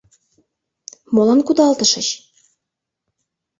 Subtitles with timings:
[1.13, 2.07] Молан кудалтышыч?